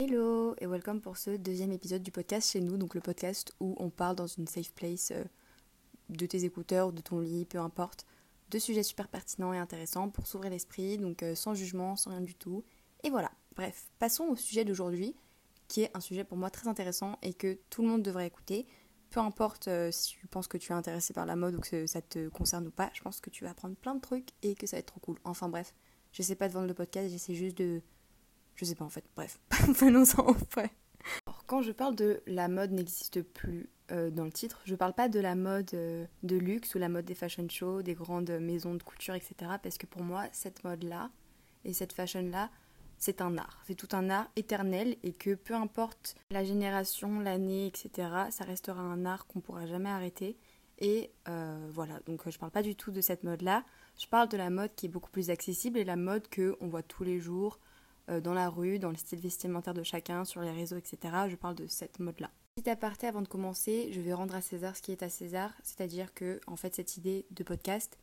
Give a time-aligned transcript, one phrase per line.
[0.00, 3.74] Hello et welcome pour ce deuxième épisode du podcast chez nous, donc le podcast où
[3.80, 5.24] on parle dans une safe place euh,
[6.08, 8.06] de tes écouteurs, de ton lit, peu importe,
[8.50, 12.20] de sujets super pertinents et intéressants pour s'ouvrir l'esprit, donc euh, sans jugement, sans rien
[12.20, 12.62] du tout.
[13.02, 15.16] Et voilà, bref, passons au sujet d'aujourd'hui,
[15.66, 18.68] qui est un sujet pour moi très intéressant et que tout le monde devrait écouter.
[19.10, 21.88] Peu importe euh, si tu penses que tu es intéressé par la mode ou que
[21.88, 24.54] ça te concerne ou pas, je pense que tu vas apprendre plein de trucs et
[24.54, 25.18] que ça va être trop cool.
[25.24, 25.74] Enfin bref,
[26.12, 27.82] j'essaie pas de vendre le podcast, j'essaie juste de
[28.58, 29.38] je sais pas en fait, bref,
[29.80, 30.70] venons-en après.
[31.26, 34.92] Alors, quand je parle de la mode n'existe plus euh, dans le titre, je parle
[34.92, 38.30] pas de la mode euh, de luxe ou la mode des fashion shows, des grandes
[38.30, 39.34] maisons de couture, etc.
[39.62, 41.10] Parce que pour moi, cette mode-là
[41.64, 42.50] et cette fashion-là,
[42.98, 43.62] c'est un art.
[43.66, 48.80] C'est tout un art éternel et que peu importe la génération, l'année, etc., ça restera
[48.80, 50.36] un art qu'on pourra jamais arrêter.
[50.80, 53.64] Et euh, voilà, donc je parle pas du tout de cette mode-là.
[53.96, 56.68] Je parle de la mode qui est beaucoup plus accessible et la mode que on
[56.68, 57.58] voit tous les jours,
[58.08, 60.98] dans la rue, dans le style vestimentaire de chacun, sur les réseaux, etc.
[61.28, 62.30] Je parle de cette mode-là.
[62.58, 65.52] Petit aparté avant de commencer, je vais rendre à César ce qui est à César,
[65.62, 67.96] c'est-à-dire que en fait cette idée de podcast,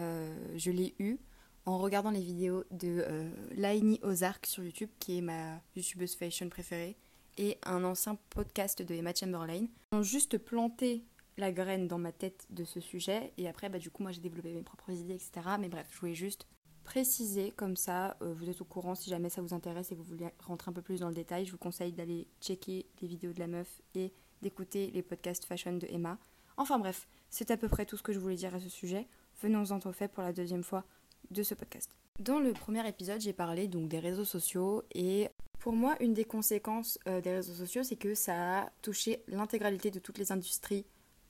[0.00, 1.18] euh, je l'ai eue
[1.66, 6.48] en regardant les vidéos de euh, Laini Ozark sur YouTube, qui est ma youtubeuse fashion
[6.48, 6.96] préférée,
[7.36, 9.66] et un ancien podcast de Emma Chamberlain.
[9.92, 11.04] Ils ont juste planté
[11.36, 14.22] la graine dans ma tête de ce sujet, et après, bah, du coup, moi j'ai
[14.22, 15.30] développé mes propres idées, etc.
[15.60, 16.46] Mais bref, je voulais juste
[16.88, 20.00] préciser comme ça, euh, vous êtes au courant si jamais ça vous intéresse et que
[20.00, 21.44] vous voulez rentrer un peu plus dans le détail.
[21.44, 25.74] Je vous conseille d'aller checker les vidéos de la meuf et d'écouter les podcasts fashion
[25.74, 26.16] de Emma.
[26.56, 29.06] Enfin bref, c'est à peu près tout ce que je voulais dire à ce sujet.
[29.42, 30.86] Venons-en au fait pour la deuxième fois
[31.30, 31.90] de ce podcast.
[32.20, 35.28] Dans le premier épisode, j'ai parlé donc des réseaux sociaux et
[35.58, 39.90] pour moi, une des conséquences euh, des réseaux sociaux, c'est que ça a touché l'intégralité
[39.90, 40.86] de toutes les industries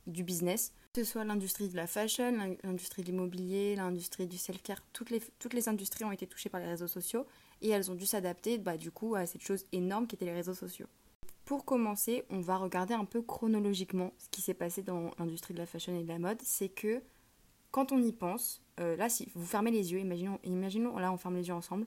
[0.06, 4.82] du business que ce soit l'industrie de la fashion, l'industrie de l'immobilier, l'industrie du self-care,
[4.92, 7.26] toutes les, industries ont été touchées par les réseaux sociaux
[7.60, 10.32] et elles ont dû s'adapter bah, du coup à cette chose énorme qui était les
[10.32, 10.86] réseaux sociaux.
[11.44, 15.58] Pour commencer, on va regarder un peu chronologiquement ce qui s'est passé dans l'industrie de
[15.58, 16.40] la fashion et de la mode.
[16.42, 17.02] C'est que
[17.70, 21.16] quand on y pense, euh, là si vous fermez les yeux, imaginons, imaginons là on
[21.16, 21.86] ferme les yeux ensemble,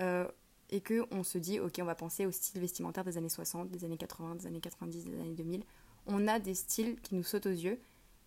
[0.00, 0.26] euh,
[0.70, 3.70] et que on se dit ok on va penser au style vestimentaire des années 60,
[3.70, 5.64] des années 80, des années 90, des années 2000.
[6.06, 7.80] On a des styles qui nous sautent aux yeux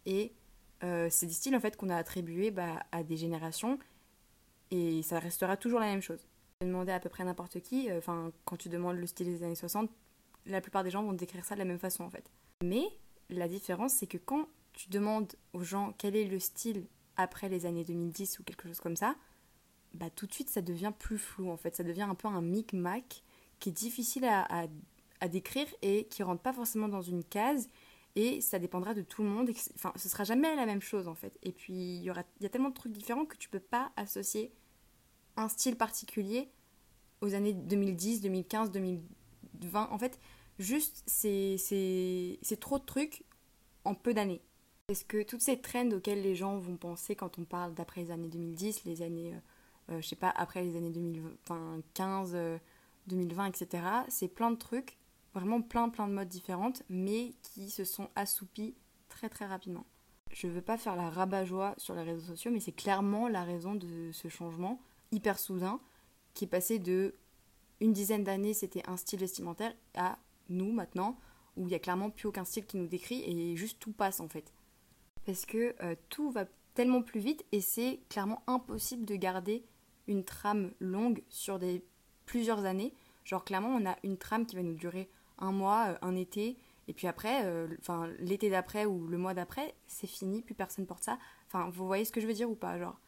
[0.05, 0.33] et
[0.83, 3.77] euh, c'est des styles en fait qu'on a attribués bah, à des générations
[4.71, 6.25] et ça restera toujours la même chose.
[6.61, 9.55] Demander à peu près n'importe qui, euh, enfin quand tu demandes le style des années
[9.55, 9.89] 60,
[10.45, 12.29] la plupart des gens vont décrire ça de la même façon en fait.
[12.63, 12.83] Mais
[13.29, 16.85] la différence c'est que quand tu demandes aux gens quel est le style
[17.17, 19.15] après les années 2010 ou quelque chose comme ça,
[19.93, 22.41] bah tout de suite ça devient plus flou en fait, ça devient un peu un
[22.41, 23.23] micmac
[23.59, 24.67] qui est difficile à, à,
[25.19, 27.69] à décrire et qui rentre pas forcément dans une case
[28.15, 29.51] et ça dépendra de tout le monde.
[29.75, 31.37] enfin, ce sera jamais la même chose en fait.
[31.43, 33.59] Et puis il y aura, il y a tellement de trucs différents que tu peux
[33.59, 34.53] pas associer
[35.37, 36.49] un style particulier
[37.21, 39.89] aux années 2010, 2015, 2020.
[39.91, 40.19] En fait,
[40.59, 41.57] juste c'est
[42.59, 43.23] trop de trucs
[43.85, 44.41] en peu d'années.
[44.87, 48.11] Parce que toutes ces trends auxquelles les gens vont penser quand on parle d'après les
[48.11, 52.35] années 2010, les années, euh, euh, je sais pas, après les années 2015,
[53.07, 54.97] 2020, etc., c'est plein de trucs
[55.33, 58.75] vraiment plein plein de modes différentes, mais qui se sont assoupis
[59.09, 59.85] très très rapidement.
[60.31, 63.75] Je veux pas faire la rabat-joie sur les réseaux sociaux, mais c'est clairement la raison
[63.75, 64.81] de ce changement
[65.11, 65.79] hyper soudain
[66.33, 67.15] qui est passé de
[67.81, 71.17] une dizaine d'années, c'était un style vestimentaire, à nous maintenant,
[71.57, 74.19] où il n'y a clairement plus aucun style qui nous décrit et juste tout passe
[74.19, 74.53] en fait.
[75.25, 79.65] Parce que euh, tout va tellement plus vite et c'est clairement impossible de garder
[80.07, 81.83] une trame longue sur des
[82.25, 82.93] plusieurs années.
[83.25, 85.09] Genre clairement on a une trame qui va nous durer
[85.41, 86.57] un mois, euh, un été,
[86.87, 87.67] et puis après, euh,
[88.19, 91.17] l'été d'après ou le mois d'après, c'est fini, plus personne porte ça.
[91.47, 92.99] Enfin, vous voyez ce que je veux dire ou pas, genre?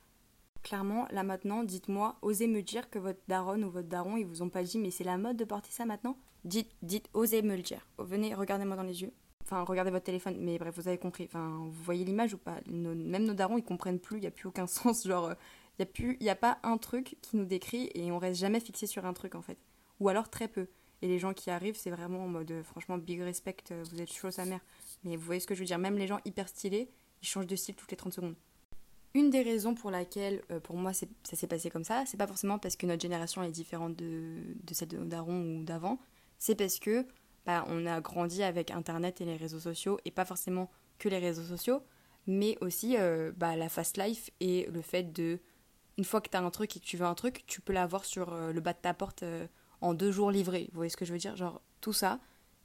[0.63, 4.41] Clairement, là maintenant, dites-moi, osez me dire que votre daronne ou votre daron, ils vous
[4.41, 6.17] ont pas dit, mais c'est la mode de porter ça maintenant?
[6.45, 7.85] Dites, dites, osez me le dire.
[7.97, 9.11] Venez, regardez-moi dans les yeux.
[9.44, 11.25] Enfin, regardez votre téléphone, mais bref, vous avez compris.
[11.25, 12.59] Enfin, vous voyez l'image ou pas?
[12.67, 15.05] Même nos darons, ils comprennent plus, il n'y a plus aucun sens.
[15.05, 15.33] Genre,
[15.77, 18.61] il n'y a, plus, a pas un truc qui nous décrit et on reste jamais
[18.61, 19.57] fixé sur un truc en fait.
[20.00, 20.67] Ou alors très peu.
[21.03, 24.01] Et les gens qui arrivent, c'est vraiment en mode, euh, franchement, big respect, euh, vous
[24.01, 24.61] êtes chaud sa mère.
[25.03, 26.89] Mais vous voyez ce que je veux dire, même les gens hyper stylés,
[27.21, 28.35] ils changent de style toutes les 30 secondes.
[29.13, 32.25] Une des raisons pour laquelle, euh, pour moi, ça s'est passé comme ça, c'est pas
[32.25, 36.00] forcément parce que notre génération est différente de, celle de ou d'avant,
[36.39, 37.06] c'est parce que
[37.45, 41.19] bah, on a grandi avec Internet et les réseaux sociaux, et pas forcément que les
[41.19, 41.83] réseaux sociaux,
[42.27, 42.95] mais aussi
[43.35, 45.41] bah, la fast life et le fait de,
[45.97, 47.73] une fois que tu as un truc et que tu veux un truc, tu peux
[47.73, 49.25] l'avoir sur le bas de ta porte
[49.83, 50.69] en deux jours livrés.
[50.71, 52.19] Vous voyez ce que je veux dire Genre tout ça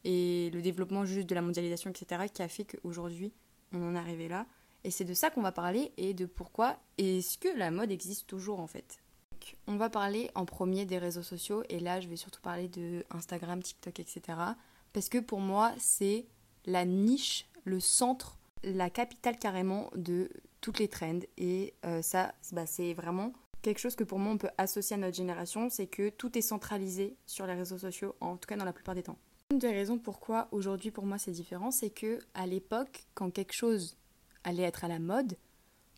[0.04, 3.32] et le développement juste de la mondialisation, etc., qui a fait qu'aujourd'hui,
[3.72, 4.46] on en est arrivé là.
[4.84, 8.26] Et c'est de ça qu'on va parler et de pourquoi est-ce que la mode existe
[8.28, 8.98] toujours en fait.
[9.66, 13.04] On va parler en premier des réseaux sociaux et là je vais surtout parler de
[13.10, 14.38] Instagram, TikTok, etc.
[14.92, 16.26] Parce que pour moi c'est
[16.64, 20.30] la niche, le centre, la capitale carrément de
[20.60, 23.32] toutes les trends et euh, ça bah, c'est vraiment
[23.68, 26.42] quelque chose que pour moi on peut associer à notre génération, c'est que tout est
[26.42, 29.18] centralisé sur les réseaux sociaux, en tout cas dans la plupart des temps.
[29.50, 33.52] Une des raisons pourquoi aujourd'hui pour moi c'est différent, c'est que à l'époque, quand quelque
[33.52, 33.98] chose
[34.42, 35.36] allait être à la mode,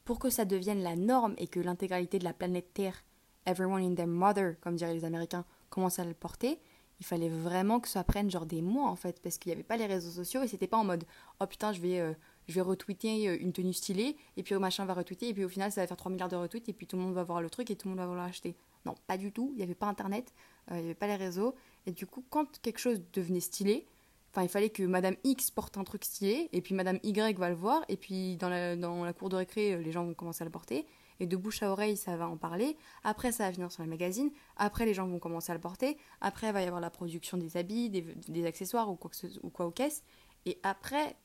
[0.05, 3.05] pour que ça devienne la norme et que l'intégralité de la planète Terre,
[3.47, 6.59] everyone in their mother, comme diraient les Américains, commence à le porter,
[6.99, 9.63] il fallait vraiment que ça prenne genre des mois en fait, parce qu'il n'y avait
[9.63, 11.05] pas les réseaux sociaux et c'était pas en mode
[11.41, 12.15] oh putain je vais euh,
[12.51, 15.49] je vais retweeter euh, une tenue stylée, et puis machin va retweeter, et puis au
[15.49, 17.41] final ça va faire 3 milliards de retweets, et puis tout le monde va voir
[17.41, 18.57] le truc, et tout le monde va vouloir acheter.
[18.87, 20.35] Non, pas du tout, il n'y avait pas Internet,
[20.71, 21.55] euh, il n'y avait pas les réseaux,
[21.87, 23.87] et du coup quand quelque chose devenait stylé,
[24.31, 27.49] enfin il fallait que Madame X porte un truc stylé, et puis Madame Y va
[27.49, 30.15] le voir, et puis dans la, dans la cour de récré, euh, les gens vont
[30.15, 30.87] commencer à le porter,
[31.21, 32.77] et de bouche à oreille, ça va en parler.
[33.05, 34.31] Après, ça va venir sur les magazines.
[34.57, 35.99] Après, les gens vont commencer à le porter.
[36.23, 39.11] Après, il va y avoir la production des habits, des, accessoires ou quoi,
[39.43, 40.03] ou quoi aux caisses.
[40.47, 41.17] Et après,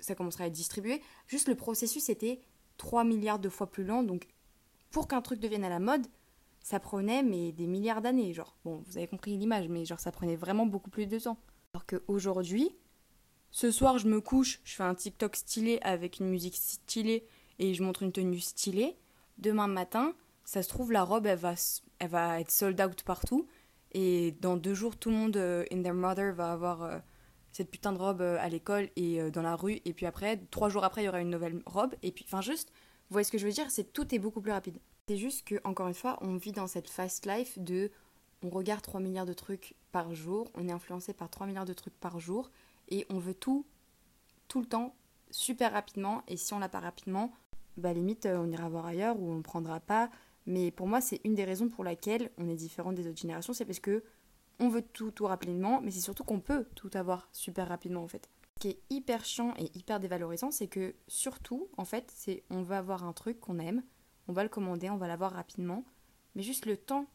[0.00, 1.02] ça commencerait à être distribué.
[1.26, 2.40] Juste le processus était
[2.76, 4.02] 3 milliards de fois plus lent.
[4.02, 4.26] Donc,
[4.90, 6.06] pour qu'un truc devienne à la mode,
[6.62, 8.32] ça prenait mais des milliards d'années.
[8.32, 11.38] Genre, bon, vous avez compris l'image, mais genre, ça prenait vraiment beaucoup plus de temps.
[11.74, 12.70] Alors qu'aujourd'hui,
[13.50, 17.26] ce soir, je me couche, je fais un TikTok stylé avec une musique stylée
[17.58, 18.96] et je montre une tenue stylée.
[19.38, 20.14] Demain matin,
[20.44, 21.54] ça se trouve, la robe, elle va,
[21.98, 23.46] elle va être sold out partout.
[23.92, 26.98] Et dans deux jours, tout le monde euh, in their mother va avoir euh,
[27.52, 30.38] cette putain de robe euh, à l'école et euh, dans la rue, et puis après,
[30.50, 33.24] trois jours après, il y aura une nouvelle robe, et puis, enfin, juste, vous voyez
[33.24, 33.70] ce que je veux dire?
[33.70, 34.78] C'est tout est beaucoup plus rapide.
[35.08, 37.90] C'est juste que, encore une fois, on vit dans cette fast life de.
[38.42, 41.74] On regarde 3 milliards de trucs par jour, on est influencé par 3 milliards de
[41.74, 42.50] trucs par jour,
[42.88, 43.66] et on veut tout,
[44.48, 44.94] tout le temps,
[45.30, 47.32] super rapidement, et si on l'a pas rapidement,
[47.76, 50.10] bah limite, euh, on ira voir ailleurs ou on prendra pas.
[50.46, 53.52] Mais pour moi, c'est une des raisons pour laquelle on est différent des autres générations,
[53.52, 54.02] c'est parce que
[54.60, 58.08] on veut tout tout rapidement, mais c'est surtout qu'on peut tout avoir super rapidement en
[58.08, 58.28] fait.
[58.56, 62.62] Ce qui est hyper chiant et hyper dévalorisant, c'est que surtout, en fait, c'est on
[62.62, 63.82] va avoir un truc qu'on aime,
[64.28, 65.84] on va le commander, on va l'avoir rapidement,
[66.34, 67.06] mais juste le temps,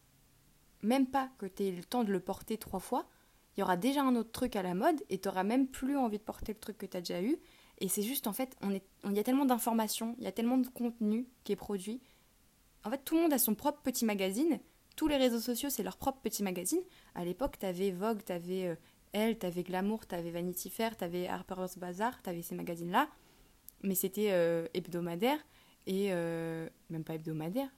[0.82, 3.08] même pas que tu aies le temps de le porter trois fois,
[3.56, 6.18] il y aura déjà un autre truc à la mode et tu même plus envie
[6.18, 7.38] de porter le truc que tu as déjà eu.
[7.78, 10.32] Et c'est juste, en fait, on est, il y a tellement d'informations, il y a
[10.32, 12.02] tellement de contenu qui est produit.
[12.84, 14.60] En fait, tout le monde a son propre petit magazine
[14.96, 16.82] tous les réseaux sociaux, c'est leur propre petit magazine.
[17.16, 18.76] À l'époque, t'avais Vogue, t'avais euh,
[19.14, 23.10] Elle, t'avais Glamour, t'avais Vanity Fair, t'avais Harper's Bazaar, t'avais ces magazines-là.
[23.84, 25.38] Mais c'était euh, hebdomadaire
[25.86, 27.70] et euh, même pas hebdomadaire.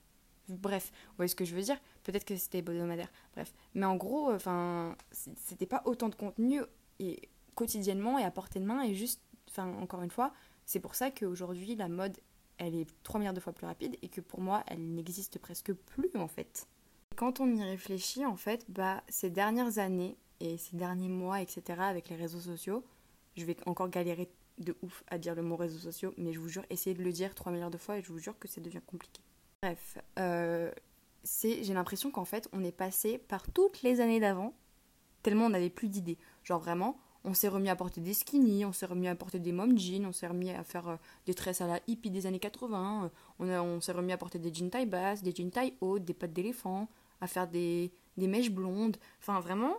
[0.47, 1.77] Bref, vous voyez ce que je veux dire?
[2.03, 3.11] Peut-être que c'était hebdomadaire.
[3.33, 6.61] Bref, mais en gros, enfin, c'était pas autant de contenu
[6.99, 10.33] et quotidiennement et à portée de main et juste, enfin, encore une fois,
[10.65, 12.17] c'est pour ça qu'aujourd'hui la mode,
[12.59, 15.73] elle est 3 milliards de fois plus rapide et que pour moi, elle n'existe presque
[15.73, 16.67] plus en fait
[17.17, 21.63] quand on y réfléchit, en fait, bah, ces dernières années et ces derniers mois, etc.,
[21.79, 22.85] avec les réseaux sociaux,
[23.35, 24.29] je vais encore galérer
[24.59, 27.11] de ouf à dire le mot réseaux sociaux, mais je vous jure, essayez de le
[27.11, 29.21] dire 3 milliards de fois et je vous jure que ça devient compliqué.
[29.63, 30.71] Bref, euh,
[31.43, 34.53] j'ai l'impression qu'en fait, on est passé par toutes les années d'avant,
[35.23, 36.17] tellement on n'avait plus d'idées.
[36.43, 39.51] Genre vraiment, on s'est remis à porter des skinny, on s'est remis à porter des
[39.51, 42.39] mom jeans, on s'est remis à faire euh, des tresses à la hippie des années
[42.39, 43.09] 80, euh,
[43.39, 46.13] on, on s'est remis à porter des jeans taille basse, des jeans taille haute, des
[46.13, 46.87] pattes d'éléphant,
[47.21, 48.97] à faire des, des mèches blondes.
[49.19, 49.77] Enfin, vraiment,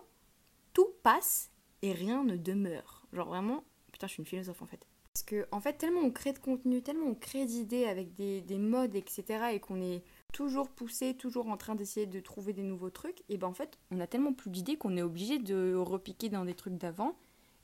[0.73, 1.50] tout passe
[1.82, 3.06] et rien ne demeure.
[3.12, 4.86] Genre vraiment, putain, je suis une philosophe en fait.
[5.13, 8.41] Parce que, en fait, tellement on crée de contenu, tellement on crée d'idées avec des,
[8.41, 12.63] des modes, etc., et qu'on est toujours poussé, toujours en train d'essayer de trouver des
[12.63, 15.74] nouveaux trucs, et ben en fait, on a tellement plus d'idées qu'on est obligé de
[15.74, 17.17] repiquer dans des trucs d'avant.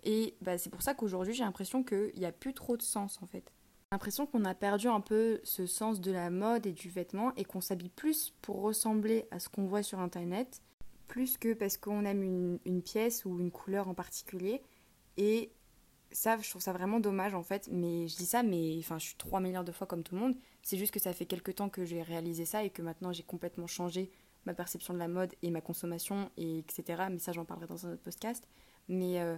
[0.03, 3.23] Et bah, c'est pour ça qu'aujourd'hui, j'ai l'impression qu'il n'y a plus trop de sens
[3.23, 3.53] en fait
[3.95, 7.45] l'impression qu'on a perdu un peu ce sens de la mode et du vêtement et
[7.45, 10.63] qu'on s'habille plus pour ressembler à ce qu'on voit sur internet,
[11.07, 14.63] plus que parce qu'on aime une, pièce ou une couleur en particulier.
[15.17, 15.53] Et
[16.11, 17.69] ça, je trouve ça vraiment dommage en fait.
[17.71, 20.23] Mais je dis ça, mais enfin, je suis 3 milliards de fois comme tout le
[20.23, 20.35] monde.
[20.63, 23.23] C'est juste que ça fait quelques temps que j'ai réalisé ça et que maintenant j'ai
[23.23, 24.11] complètement changé
[24.45, 27.05] ma perception de la mode et ma consommation, et etc.
[27.13, 28.49] Mais ça, j'en parlerai dans un autre podcast.
[28.89, 29.37] Mais euh,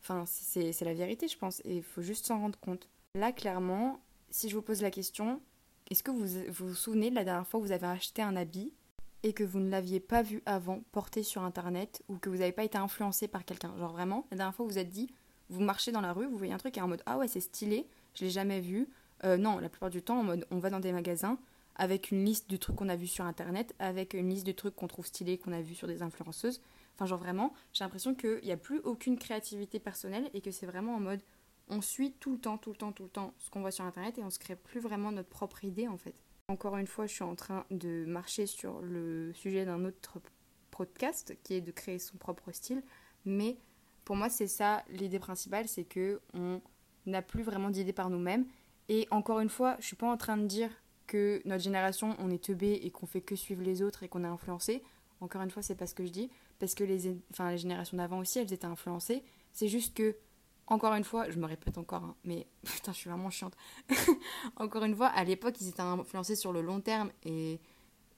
[0.00, 1.60] enfin, c'est la vérité, je pense.
[1.66, 2.88] Et il faut juste s'en rendre compte.
[3.18, 3.98] Là, clairement,
[4.30, 5.40] si je vous pose la question,
[5.90, 8.72] est-ce que vous, vous souvenez de la dernière fois où vous avez acheté un habit
[9.24, 12.52] et que vous ne l'aviez pas vu avant porté sur internet ou que vous n'avez
[12.52, 13.76] pas été influencé par quelqu'un?
[13.76, 15.10] Genre vraiment, la dernière fois vous vous êtes dit,
[15.48, 17.40] vous marchez dans la rue, vous voyez un truc et en mode ah ouais c'est
[17.40, 18.88] stylé, je l'ai jamais vu.
[19.24, 21.38] Euh, non, la plupart du temps en mode on va dans des magasins
[21.74, 24.76] avec une liste de trucs qu'on a vu sur internet, avec une liste de trucs
[24.76, 26.60] qu'on trouve stylés, qu'on a vu sur des influenceuses.
[26.94, 30.66] Enfin genre vraiment, j'ai l'impression qu'il n'y a plus aucune créativité personnelle et que c'est
[30.66, 31.20] vraiment en mode
[31.68, 33.84] on suit tout le temps, tout le temps, tout le temps ce qu'on voit sur
[33.84, 36.14] internet et on se crée plus vraiment notre propre idée en fait.
[36.48, 40.18] Encore une fois, je suis en train de marcher sur le sujet d'un autre
[40.70, 42.82] podcast qui est de créer son propre style,
[43.24, 43.58] mais
[44.04, 46.62] pour moi, c'est ça l'idée principale, c'est que on
[47.04, 48.46] n'a plus vraiment d'idées par nous-mêmes.
[48.88, 50.70] Et encore une fois, je suis pas en train de dire
[51.06, 54.24] que notre génération, on est teubé et qu'on fait que suivre les autres et qu'on
[54.24, 54.82] est influencé.
[55.20, 57.96] Encore une fois, c'est pas ce que je dis, parce que les, enfin, les générations
[57.96, 59.24] d'avant aussi, elles étaient influencées.
[59.52, 60.16] C'est juste que,
[60.68, 63.56] encore une fois, je me répète encore, hein, mais putain, je suis vraiment chiante.
[64.56, 67.60] encore une fois, à l'époque, ils étaient influencés sur le long terme et,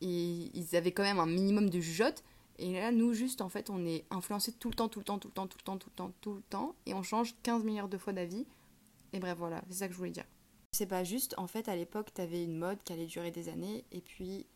[0.02, 2.25] ils avaient quand même un minimum de jugeote.
[2.59, 5.19] Et là, nous, juste, en fait, on est influencé tout le temps, tout le temps,
[5.19, 7.35] tout le temps, tout le temps, tout le temps, tout le temps, et on change
[7.42, 8.47] 15 milliards de fois d'avis.
[9.12, 10.25] Et bref, voilà, c'est ça que je voulais dire.
[10.73, 13.85] C'est pas juste, en fait, à l'époque, t'avais une mode qui allait durer des années,
[13.92, 14.47] et puis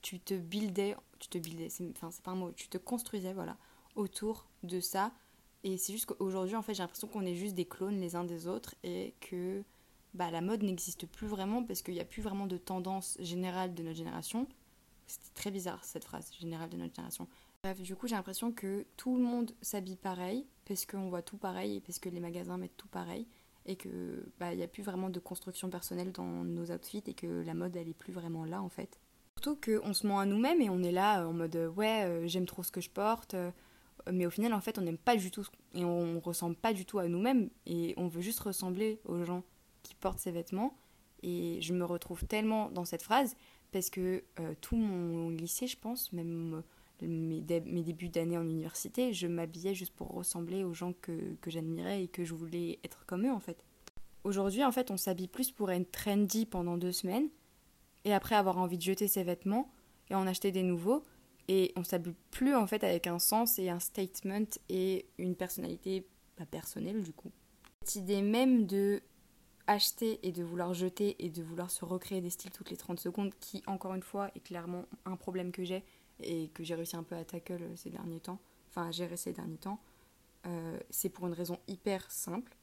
[0.00, 3.56] tu te buildais, tu te buildais, enfin, c'est pas un mot, tu te construisais, voilà,
[3.94, 5.12] autour de ça.
[5.64, 8.24] Et c'est juste qu'aujourd'hui, en fait, j'ai l'impression qu'on est juste des clones les uns
[8.24, 9.62] des autres, et que
[10.14, 13.74] bah, la mode n'existe plus vraiment, parce qu'il n'y a plus vraiment de tendance générale
[13.74, 14.46] de notre génération
[15.12, 17.28] c'était très bizarre cette phrase générale de notre génération.
[17.62, 21.36] Bref, du coup, j'ai l'impression que tout le monde s'habille pareil, parce qu'on voit tout
[21.36, 23.26] pareil, et parce que les magasins mettent tout pareil,
[23.66, 27.42] et que bah, n'y a plus vraiment de construction personnelle dans nos outfits, et que
[27.44, 28.98] la mode, elle est plus vraiment là en fait.
[29.40, 32.46] Surtout qu'on se ment à nous-mêmes et on est là en mode ouais, euh, j'aime
[32.46, 33.50] trop ce que je porte, euh,
[34.10, 36.84] mais au final, en fait, on n'aime pas du tout, et on ressemble pas du
[36.84, 39.44] tout à nous-mêmes, et on veut juste ressembler aux gens
[39.82, 40.76] qui portent ces vêtements.
[41.22, 43.36] Et je me retrouve tellement dans cette phrase
[43.70, 46.62] parce que euh, tout mon lycée, je pense, même
[47.02, 47.40] euh, mes,
[47.82, 52.24] débuts d'année en université, je m'habillais juste pour ressembler aux gens que, j'admirais et que
[52.24, 53.64] je voulais être comme eux en fait.
[54.24, 57.28] Aujourd'hui, en fait, on s'habille plus pour être trendy pendant deux semaines
[58.04, 59.70] et après avoir envie de jeter ses vêtements
[60.10, 61.02] et en acheter des nouveaux
[61.48, 66.06] et on s'habille plus en fait avec un sens et un statement et une personnalité
[66.36, 67.30] pas personnelle du coup.
[67.84, 69.02] Cette idée même de
[69.66, 72.98] acheter et de vouloir jeter et de vouloir se recréer des styles toutes les 30
[73.00, 75.84] secondes, qui encore une fois est clairement un problème que j'ai
[76.20, 79.16] et que j'ai réussi un peu à tackle euh, ces derniers temps, enfin à gérer
[79.16, 79.80] ces derniers temps,
[80.46, 82.56] euh, c'est pour une raison hyper simple.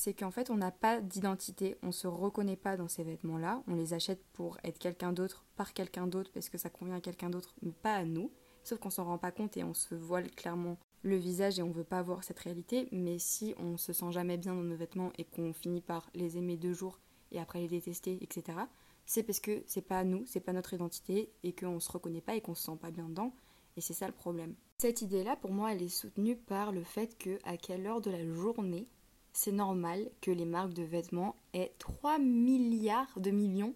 [0.00, 3.74] C'est qu'en fait on n'a pas d'identité, on se reconnaît pas dans ces vêtements-là, on
[3.74, 7.30] les achète pour être quelqu'un d'autre, par quelqu'un d'autre, parce que ça convient à quelqu'un
[7.30, 8.30] d'autre, mais pas à nous.
[8.62, 11.72] Sauf qu'on s'en rend pas compte et on se voile clairement le visage et on
[11.72, 15.10] veut pas voir cette réalité, mais si on se sent jamais bien dans nos vêtements
[15.18, 17.00] et qu'on finit par les aimer deux jours
[17.32, 18.56] et après les détester, etc.,
[19.04, 22.36] c'est parce que c'est pas nous, c'est pas notre identité et qu'on se reconnaît pas
[22.36, 23.34] et qu'on se sent pas bien dedans,
[23.76, 24.54] et c'est ça le problème.
[24.80, 28.12] Cette idée-là, pour moi, elle est soutenue par le fait que à quelle heure de
[28.12, 28.86] la journée
[29.38, 33.72] c'est normal que les marques de vêtements aient 3 milliards de millions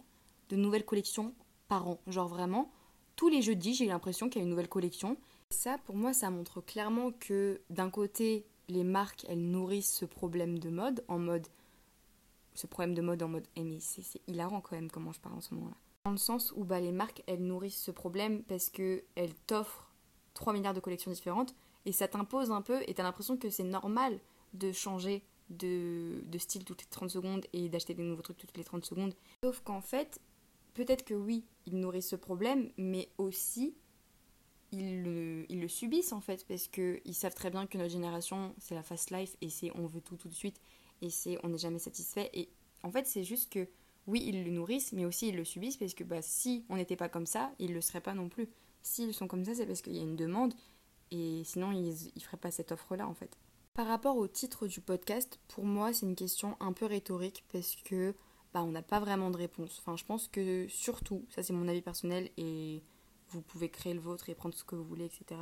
[0.49, 1.35] de nouvelles collections
[1.69, 2.00] par an.
[2.09, 2.73] Genre vraiment,
[3.14, 5.16] tous les jeudis, j'ai l'impression qu'il y a une nouvelle collection
[5.50, 10.59] ça, pour moi, ça montre clairement que d'un côté, les marques, elles nourrissent ce problème
[10.59, 11.47] de mode en mode.
[12.54, 13.47] Ce problème de mode en mode.
[13.54, 15.76] Eh, mais c'est hilarant quand même comment je parle en ce moment-là.
[16.07, 19.92] Dans le sens où bah, les marques, elles nourrissent ce problème parce qu'elles t'offrent
[20.35, 21.54] 3 milliards de collections différentes
[21.85, 24.19] et ça t'impose un peu et t'as l'impression que c'est normal
[24.54, 28.64] de changer de, style toutes les 30 secondes et d'acheter des nouveaux trucs toutes les
[28.64, 29.14] 30 secondes.
[29.44, 30.21] Sauf qu'en fait,
[30.75, 33.75] peut-être que oui, ils nourrissent ce problème, mais aussi
[34.73, 38.54] ils le, ils le subissent en fait parce qu'ils savent très bien que notre génération
[38.59, 40.59] c'est la fast life et c'est on veut tout tout de suite
[41.02, 42.49] et c'est on n'est jamais satisfait et
[42.82, 43.68] en fait c'est juste que
[44.06, 46.97] oui ils le nourrissent mais aussi ils le subissent parce que bah si on n'était
[46.97, 48.49] pas comme ça ils le seraient pas non plus
[48.80, 50.54] s'ils sont comme ça c'est parce qu'il y a une demande
[51.11, 53.37] et sinon ils, ils feraient pas cette offre là en fait
[53.75, 57.76] par rapport au titre du podcast pour moi c'est une question un peu rhétorique parce
[57.85, 58.14] que
[58.52, 61.69] bah on n'a pas vraiment de réponse enfin je pense que surtout ça c'est mon
[61.69, 62.83] avis personnel et
[63.33, 65.41] vous pouvez créer le vôtre et prendre ce que vous voulez, etc.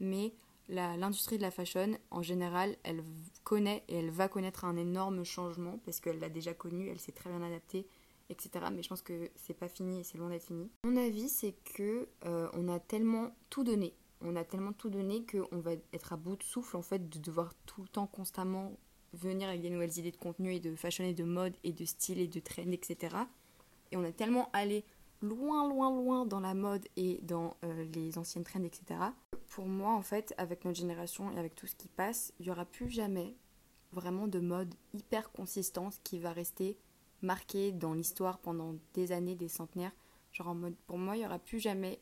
[0.00, 0.32] Mais
[0.68, 3.02] l'industrie de la fashion, en général, elle
[3.44, 7.12] connaît et elle va connaître un énorme changement parce qu'elle l'a déjà connu, elle s'est
[7.12, 7.86] très bien adaptée,
[8.30, 8.66] etc.
[8.72, 10.70] Mais je pense que c'est pas fini et c'est loin d'être fini.
[10.84, 15.24] Mon avis, c'est que euh, on a tellement tout donné, on a tellement tout donné
[15.24, 18.72] qu'on va être à bout de souffle en fait de devoir tout le temps constamment
[19.12, 21.84] venir avec des nouvelles idées de contenu et de fashion et de mode et de
[21.84, 23.16] style et de trend, etc.
[23.90, 24.84] Et on a tellement allé
[25.20, 29.00] loin, loin, loin dans la mode et dans euh, les anciennes trends, etc.
[29.48, 32.50] Pour moi, en fait, avec notre génération et avec tout ce qui passe, il n'y
[32.50, 33.36] aura plus jamais
[33.92, 36.78] vraiment de mode hyper consistante qui va rester
[37.20, 39.92] marquée dans l'histoire pendant des années, des centenaires.
[40.32, 42.00] Genre en mode, pour moi, il n'y aura plus jamais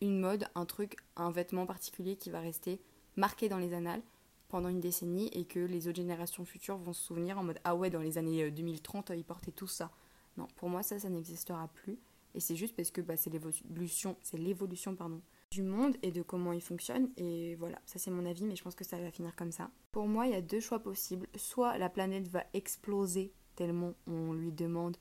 [0.00, 2.80] une mode, un truc, un vêtement particulier qui va rester
[3.16, 4.02] marqué dans les annales
[4.48, 7.76] pendant une décennie et que les autres générations futures vont se souvenir en mode ah
[7.76, 9.90] ouais dans les années 2030 euh, ils portaient tout ça.
[10.36, 11.98] Non, pour moi ça ça n'existera plus.
[12.34, 16.22] Et c'est juste parce que bah, c'est l'évolution, c'est l'évolution pardon, du monde et de
[16.22, 17.10] comment il fonctionne.
[17.16, 19.70] Et voilà, ça c'est mon avis, mais je pense que ça va finir comme ça.
[19.90, 21.26] Pour moi, il y a deux choix possibles.
[21.36, 24.96] Soit la planète va exploser tellement on lui demande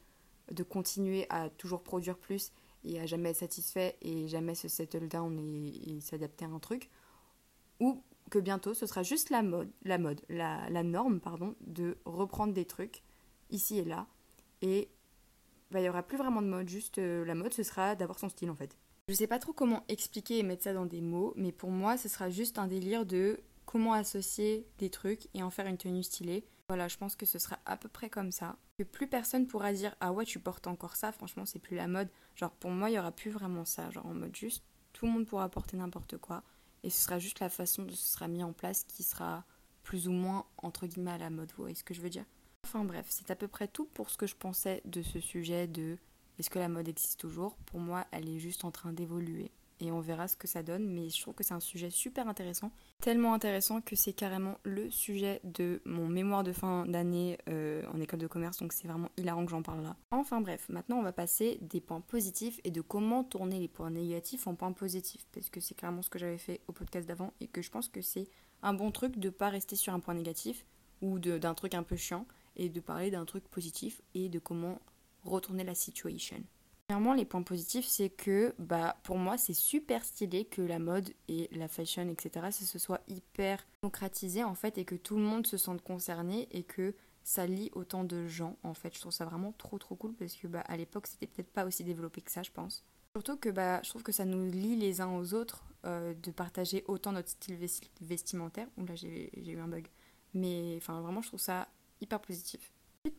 [0.51, 2.51] de continuer à toujours produire plus
[2.83, 6.89] et à jamais être satisfait et jamais se settle down et, s'adapter à un truc,
[7.79, 11.98] ou que bientôt ce sera juste la mode, la mode, la, la norme, pardon, de
[12.05, 13.03] reprendre des trucs
[13.50, 14.07] ici et là,
[14.62, 14.89] et
[15.71, 18.19] bah, il n'y aura plus vraiment de mode, juste euh, la mode ce sera d'avoir
[18.19, 18.75] son style en fait.
[19.07, 21.98] Je sais pas trop comment expliquer et mettre ça dans des mots, mais pour moi
[21.98, 26.03] ce sera juste un délire de comment associer des trucs et en faire une tenue
[26.03, 26.43] stylée.
[26.69, 28.55] Voilà, je pense que ce sera à peu près comme ça.
[28.77, 31.88] Que plus personne pourra dire ah ouais tu portes encore ça, franchement c'est plus la
[31.88, 32.09] mode.
[32.35, 35.11] Genre pour moi il y aura plus vraiment ça, genre en mode juste tout le
[35.11, 36.43] monde pourra porter n'importe quoi
[36.83, 39.43] et ce sera juste la façon dont ce sera mis en place qui sera
[39.83, 41.51] plus ou moins entre guillemets à la mode.
[41.51, 42.25] Vous voyez ce que je veux dire?
[42.65, 45.67] Enfin bref, c'est à peu près tout pour ce que je pensais de ce sujet
[45.67, 45.97] de
[46.38, 47.55] est-ce que la mode existe toujours?
[47.65, 50.86] Pour moi, elle est juste en train d'évoluer et on verra ce que ça donne.
[50.88, 52.71] Mais je trouve que c'est un sujet super intéressant,
[53.01, 58.00] tellement intéressant que c'est carrément le sujet de mon mémoire de fin d'année euh, en
[58.00, 59.95] école de commerce, donc c'est vraiment hilarant que j'en parle là.
[60.12, 63.91] Enfin bref, maintenant on va passer des points positifs et de comment tourner les points
[63.91, 67.33] négatifs en points positifs, parce que c'est clairement ce que j'avais fait au podcast d'avant
[67.39, 68.27] et que je pense que c'est
[68.62, 70.65] un bon truc de pas rester sur un point négatif
[71.01, 74.79] ou d'un truc un peu chiant et de parler d'un truc positif et de comment
[75.24, 76.43] retourner la situation.
[76.89, 81.13] Premièrement, les points positifs, c'est que bah, pour moi, c'est super stylé que la mode
[81.27, 85.46] et la fashion, etc., se soit hyper démocratisé en fait et que tout le monde
[85.46, 88.96] se sente concerné et que ça lie autant de gens en fait.
[88.96, 91.63] Je trouve ça vraiment trop trop cool parce que bah, à l'époque, c'était peut-être pas
[91.63, 92.84] aussi développé que ça, je pense.
[93.15, 96.31] Surtout que bah, je trouve que ça nous lie les uns aux autres euh, de
[96.31, 97.60] partager autant notre style
[98.01, 98.67] vestimentaire.
[98.77, 99.86] Ouh là, j'ai eu un bug.
[100.34, 101.67] Mais enfin, vraiment, je trouve ça
[102.01, 102.72] hyper positif.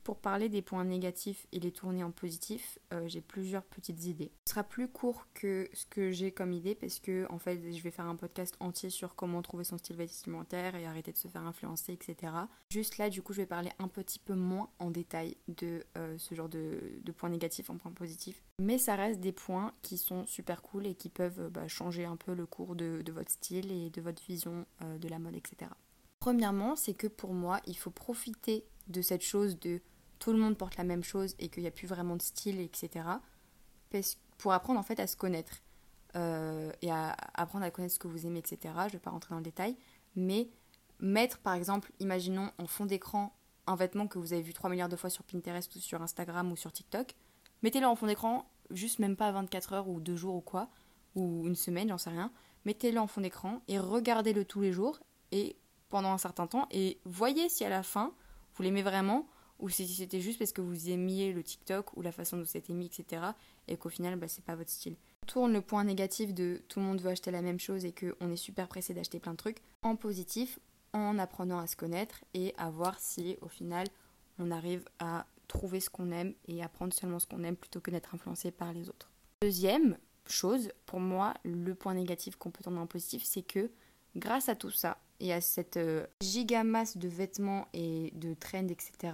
[0.04, 4.32] Pour parler des points négatifs et les tourner en positif, euh, j'ai plusieurs petites idées.
[4.46, 7.82] Ce sera plus court que ce que j'ai comme idée parce que en fait je
[7.82, 11.28] vais faire un podcast entier sur comment trouver son style vestimentaire et arrêter de se
[11.28, 12.32] faire influencer, etc.
[12.70, 16.16] Juste là, du coup, je vais parler un petit peu moins en détail de euh,
[16.18, 16.80] ce genre de,
[17.16, 18.42] points négatifs en points positifs.
[18.60, 22.16] Mais ça reste des points qui sont super cool et qui peuvent bah, changer un
[22.16, 25.70] peu le cours de, votre style et de votre vision euh, de la mode, etc.
[26.20, 29.80] Premièrement, c'est que pour moi, il faut profiter de cette chose de
[30.20, 32.60] tout le monde porte la même chose et qu'il n'y a plus vraiment de style,
[32.60, 33.04] etc.
[34.38, 35.62] Pour apprendre en fait à se connaître
[36.14, 38.58] euh, et à apprendre à connaître ce que vous aimez, etc.
[38.82, 39.76] Je ne vais pas rentrer dans le détail,
[40.14, 40.48] mais
[41.00, 43.34] mettre par exemple, imaginons en fond d'écran
[43.66, 46.52] un vêtement que vous avez vu 3 milliards de fois sur Pinterest ou sur Instagram
[46.52, 47.14] ou sur TikTok,
[47.62, 50.68] mettez-le en fond d'écran, juste même pas 24 heures ou 2 jours ou quoi,
[51.14, 52.30] ou une semaine, j'en sais rien.
[52.66, 55.00] Mettez-le en fond d'écran et regardez-le tous les jours
[55.32, 55.56] et
[55.88, 58.12] pendant un certain temps et voyez si à la fin
[58.54, 59.26] vous l'aimez vraiment
[59.60, 62.72] ou si c'était juste parce que vous aimiez le TikTok ou la façon dont c'était
[62.72, 63.22] mis, etc.
[63.68, 64.96] et qu'au final, bah, c'est pas votre style.
[65.22, 67.92] On tourne le point négatif de tout le monde veut acheter la même chose et
[67.92, 70.58] qu'on est super pressé d'acheter plein de trucs en positif
[70.92, 73.86] en apprenant à se connaître et à voir si au final
[74.38, 77.80] on arrive à trouver ce qu'on aime et à prendre seulement ce qu'on aime plutôt
[77.80, 79.10] que d'être influencé par les autres.
[79.42, 83.70] Deuxième chose, pour moi, le point négatif qu'on peut tourner en positif, c'est que
[84.16, 89.12] grâce à tout ça et à cette euh, gigamasse de vêtements et de trends, etc.,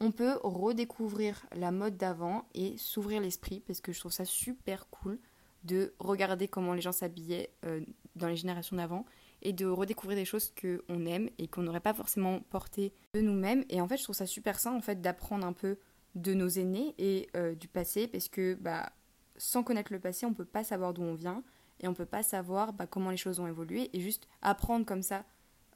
[0.00, 4.88] on peut redécouvrir la mode d'avant et s'ouvrir l'esprit parce que je trouve ça super
[4.88, 5.18] cool
[5.62, 7.80] de regarder comment les gens s'habillaient euh,
[8.16, 9.06] dans les générations d'avant
[9.42, 13.64] et de redécouvrir des choses qu'on aime et qu'on n'aurait pas forcément portées de nous-mêmes.
[13.68, 15.78] Et en fait, je trouve ça super sain en fait d'apprendre un peu
[16.14, 18.92] de nos aînés et euh, du passé parce que bah,
[19.36, 21.42] sans connaître le passé, on peut pas savoir d'où on vient
[21.80, 25.02] et on peut pas savoir bah, comment les choses ont évolué et juste apprendre comme
[25.02, 25.24] ça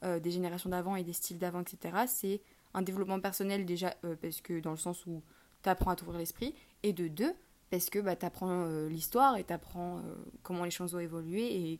[0.03, 2.05] euh, des générations d'avant et des styles d'avant, etc.
[2.07, 2.41] C'est
[2.73, 5.23] un développement personnel déjà euh, parce que dans le sens où
[5.63, 7.33] tu apprends à t'ouvrir l'esprit et de deux
[7.69, 10.01] parce que bah, tu apprends euh, l'histoire et tu apprends euh,
[10.43, 11.79] comment les choses ont évolué et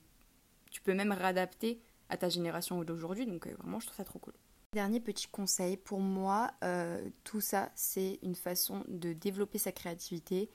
[0.71, 4.33] tu peux même réadapter à ta génération d'aujourd'hui donc vraiment je trouve ça trop cool.
[4.73, 6.51] Dernier petit conseil, pour moi
[7.23, 10.49] tout ça c'est une façon de développer sa créativité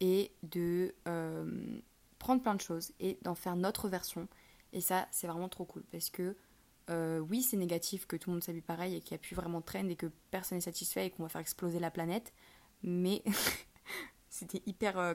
[0.00, 0.94] et de
[2.18, 4.28] prendre plein de choses et d'en faire notre version
[4.74, 6.36] et ça c'est vraiment trop cool parce que
[6.90, 9.34] euh, oui, c'est négatif que tout le monde s'habille pareil et qu'il n'y a plus
[9.34, 12.32] vraiment de trend et que personne n'est satisfait et qu'on va faire exploser la planète.
[12.82, 13.22] Mais
[14.28, 15.14] c'était hyper euh,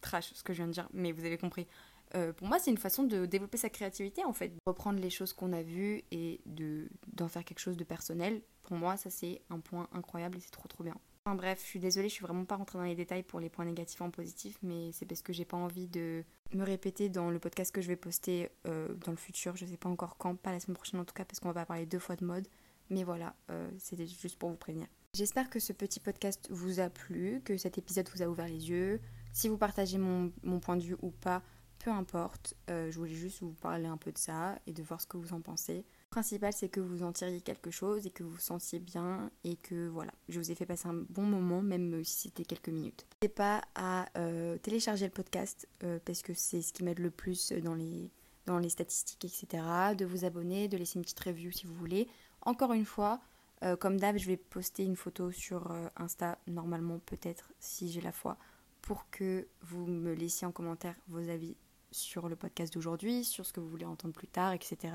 [0.00, 1.66] trash ce que je viens de dire, mais vous avez compris.
[2.14, 4.52] Euh, pour moi, c'est une façon de développer sa créativité en fait.
[4.66, 8.42] Reprendre les choses qu'on a vues et d'en faire quelque chose de personnel.
[8.62, 10.96] Pour moi, ça c'est un point incroyable et c'est trop trop bien.
[11.26, 13.48] Enfin bref, je suis désolée, je suis vraiment pas rentrée dans les détails pour les
[13.48, 16.22] points négatifs en positif, mais c'est parce que j'ai pas envie de
[16.54, 19.56] me répéter dans le podcast que je vais poster euh, dans le futur.
[19.56, 21.54] Je sais pas encore quand, pas la semaine prochaine en tout cas, parce qu'on va
[21.54, 22.46] pas parler deux fois de mode.
[22.90, 24.86] Mais voilà, euh, c'était juste pour vous prévenir.
[25.14, 28.70] J'espère que ce petit podcast vous a plu, que cet épisode vous a ouvert les
[28.70, 29.00] yeux.
[29.32, 31.42] Si vous partagez mon, point de vue ou pas,
[31.80, 32.54] peu importe.
[32.70, 35.16] Euh, je voulais juste vous parler un peu de ça et de voir ce que
[35.16, 35.84] vous en pensez.
[36.16, 39.86] Principal, c'est que vous en tiriez quelque chose et que vous sentiez bien et que
[39.88, 43.04] voilà, je vous ai fait passer un bon moment, même si c'était quelques minutes.
[43.20, 47.10] N'hésitez pas à euh, télécharger le podcast euh, parce que c'est ce qui m'aide le
[47.10, 48.10] plus dans les,
[48.46, 49.62] dans les statistiques, etc.
[49.94, 52.08] De vous abonner, de laisser une petite review si vous voulez.
[52.40, 53.20] Encore une fois,
[53.62, 58.12] euh, comme d'hab, je vais poster une photo sur Insta, normalement peut-être si j'ai la
[58.12, 58.38] foi,
[58.80, 61.56] pour que vous me laissiez en commentaire vos avis
[61.90, 64.94] sur le podcast d'aujourd'hui, sur ce que vous voulez entendre plus tard, etc.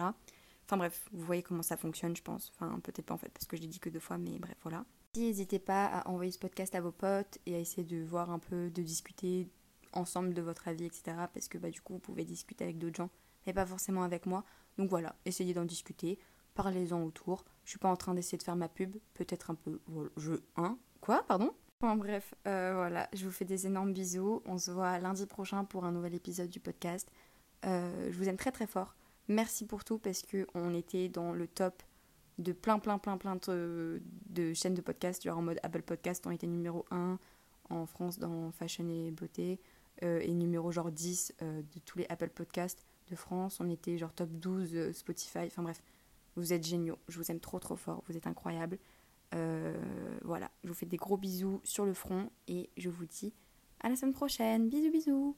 [0.72, 2.54] Enfin bref, vous voyez comment ça fonctionne, je pense.
[2.56, 4.56] Enfin, peut-être pas en fait, parce que je l'ai dit que deux fois, mais bref,
[4.62, 4.86] voilà.
[5.18, 8.40] N'hésitez pas à envoyer ce podcast à vos potes et à essayer de voir un
[8.40, 9.50] peu, de discuter
[9.92, 11.04] ensemble de votre avis, etc.
[11.34, 13.10] Parce que bah, du coup, vous pouvez discuter avec d'autres gens,
[13.46, 14.46] mais pas forcément avec moi.
[14.78, 16.20] Donc voilà, essayez d'en discuter,
[16.54, 17.44] parlez-en autour.
[17.66, 19.82] Je suis pas en train d'essayer de faire ma pub, peut-être un peu.
[20.16, 20.36] Je.
[20.56, 21.54] Hein Quoi Pardon?
[21.82, 24.42] Enfin bref, euh, voilà, je vous fais des énormes bisous.
[24.46, 27.12] On se voit lundi prochain pour un nouvel épisode du podcast.
[27.66, 28.96] Euh, je vous aime très très fort.
[29.28, 31.84] Merci pour tout parce qu'on était dans le top
[32.38, 34.02] de plein, plein, plein, plein de,
[34.54, 35.24] chaînes de podcasts.
[35.24, 37.20] Genre en mode Apple Podcast, on était numéro 1
[37.70, 39.60] en France dans Fashion et Beauté.
[40.04, 43.60] Euh, et numéro genre 10 euh, de tous les Apple Podcasts de France.
[43.60, 45.46] On était genre top 12 euh, Spotify.
[45.46, 45.84] Enfin bref,
[46.36, 46.98] vous êtes géniaux.
[47.08, 48.04] Je vous aime trop, trop fort.
[48.08, 48.80] Vous êtes incroyables.
[50.24, 53.34] voilà, je vous fais des gros bisous sur le front et je vous dis
[53.82, 54.70] à la semaine prochaine.
[54.70, 55.36] Bisous, bisous.